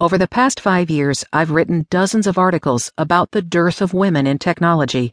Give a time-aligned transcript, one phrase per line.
[0.00, 4.28] Over the past five years, I've written dozens of articles about the dearth of women
[4.28, 5.12] in technology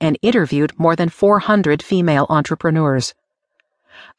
[0.00, 3.12] and interviewed more than 400 female entrepreneurs.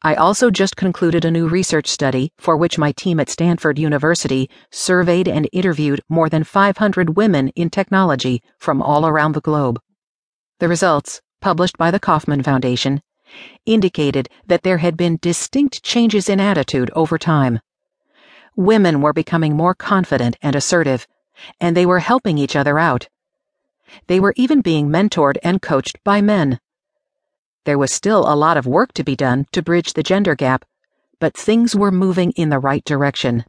[0.02, 4.50] I also just concluded a new research study for which my team at Stanford University
[4.70, 9.80] surveyed and interviewed more than 500 women in technology from all around the globe.
[10.58, 13.00] The results, published by the Kauffman Foundation,
[13.64, 17.60] indicated that there had been distinct changes in attitude over time.
[18.56, 21.06] Women were becoming more confident and assertive,
[21.60, 23.08] and they were helping each other out.
[24.06, 26.60] They were even being mentored and coached by men.
[27.64, 30.64] There was still a lot of work to be done to bridge the gender gap,
[31.18, 33.44] but things were moving in the right direction.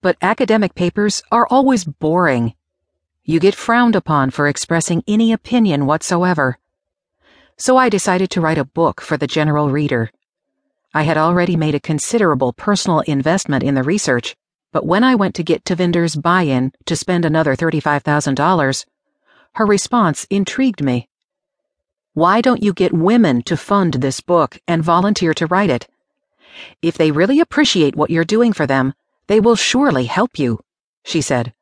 [0.00, 2.54] But academic papers are always boring.
[3.24, 6.58] You get frowned upon for expressing any opinion whatsoever.
[7.56, 10.10] So I decided to write a book for the general reader.
[10.96, 14.34] I had already made a considerable personal investment in the research,
[14.72, 18.86] but when I went to get Tavinder's buy in to spend another $35,000,
[19.56, 21.10] her response intrigued me.
[22.14, 25.86] Why don't you get women to fund this book and volunteer to write it?
[26.80, 28.94] If they really appreciate what you're doing for them,
[29.26, 30.60] they will surely help you,
[31.04, 31.52] she said.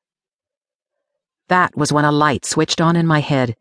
[1.48, 3.56] That was when a light switched on in my head,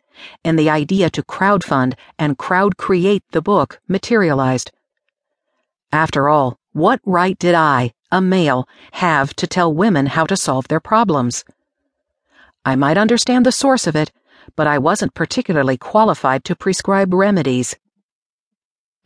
[0.45, 4.69] and the idea to crowdfund and crowd create the book materialized.
[5.93, 10.67] After all, what right did I, a male, have to tell women how to solve
[10.67, 11.45] their problems?
[12.65, 14.11] I might understand the source of it,
[14.55, 17.75] but I wasn't particularly qualified to prescribe remedies.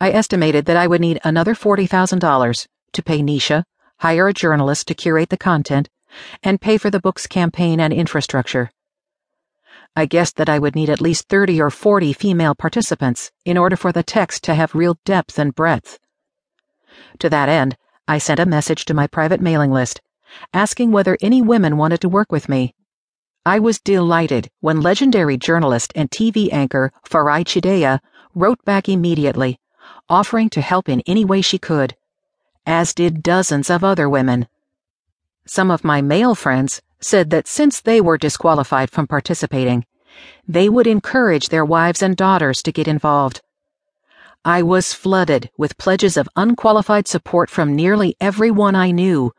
[0.00, 3.64] I estimated that I would need another $40,000 to pay Nisha,
[3.98, 5.90] hire a journalist to curate the content,
[6.42, 8.70] and pay for the book's campaign and infrastructure.
[9.94, 13.76] I guessed that I would need at least 30 or 40 female participants in order
[13.76, 15.98] for the text to have real depth and breadth.
[17.18, 20.00] To that end, I sent a message to my private mailing list,
[20.52, 22.74] asking whether any women wanted to work with me.
[23.44, 28.00] I was delighted when legendary journalist and TV anchor Farai Chideya
[28.34, 29.58] wrote back immediately,
[30.08, 31.96] offering to help in any way she could,
[32.66, 34.48] as did dozens of other women.
[35.46, 39.86] Some of my male friends said that since they were disqualified from participating,
[40.46, 43.40] they would encourage their wives and daughters to get involved.
[44.44, 49.32] I was flooded with pledges of unqualified support from nearly everyone I knew,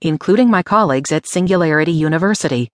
[0.00, 2.70] including my colleagues at Singularity University.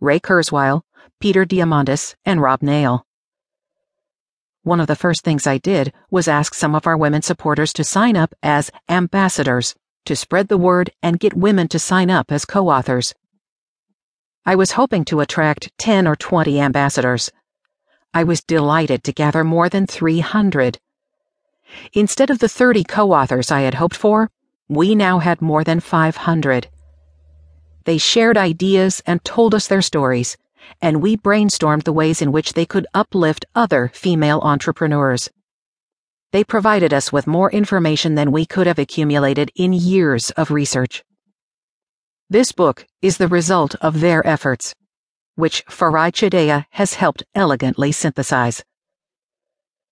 [0.00, 0.82] Ray Kurzweil,
[1.20, 3.06] Peter Diamandis, and Rob Nail.
[4.62, 7.84] One of the first things I did was ask some of our women supporters to
[7.84, 12.44] sign up as ambassadors to spread the word and get women to sign up as
[12.44, 13.14] co authors.
[14.46, 17.30] I was hoping to attract 10 or 20 ambassadors.
[18.14, 20.78] I was delighted to gather more than 300.
[21.92, 24.30] Instead of the 30 co authors I had hoped for,
[24.68, 26.68] we now had more than 500.
[27.84, 30.36] They shared ideas and told us their stories,
[30.80, 35.30] and we brainstormed the ways in which they could uplift other female entrepreneurs.
[36.32, 41.02] They provided us with more information than we could have accumulated in years of research.
[42.28, 44.74] This book is the result of their efforts,
[45.34, 48.62] which Farai Chideya has helped elegantly synthesize.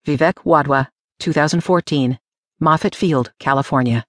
[0.07, 0.89] Vivek Wadhwa,
[1.19, 2.19] 2014,
[2.61, 4.05] Moffett Field, California.